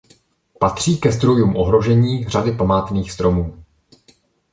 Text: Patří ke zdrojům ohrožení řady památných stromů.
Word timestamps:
Patří 0.59 0.97
ke 0.97 1.11
zdrojům 1.11 1.55
ohrožení 1.55 2.25
řady 2.27 2.51
památných 2.51 3.11
stromů. 3.11 3.63